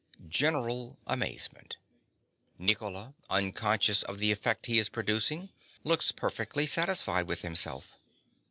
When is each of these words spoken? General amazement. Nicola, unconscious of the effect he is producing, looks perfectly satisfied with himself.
General 0.27 0.97
amazement. 1.05 1.77
Nicola, 2.57 3.13
unconscious 3.29 4.01
of 4.01 4.17
the 4.17 4.31
effect 4.31 4.65
he 4.65 4.79
is 4.79 4.89
producing, 4.89 5.51
looks 5.83 6.11
perfectly 6.11 6.65
satisfied 6.65 7.27
with 7.27 7.41
himself. 7.43 7.93